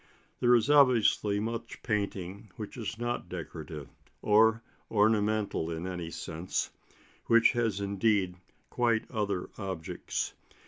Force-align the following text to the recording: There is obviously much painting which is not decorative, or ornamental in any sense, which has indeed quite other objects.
There 0.39 0.55
is 0.55 0.67
obviously 0.67 1.39
much 1.39 1.83
painting 1.83 2.49
which 2.55 2.75
is 2.75 2.97
not 2.97 3.29
decorative, 3.29 3.87
or 4.23 4.63
ornamental 4.89 5.69
in 5.69 5.85
any 5.85 6.09
sense, 6.09 6.71
which 7.27 7.51
has 7.51 7.79
indeed 7.79 8.35
quite 8.71 9.05
other 9.11 9.51
objects. 9.59 10.33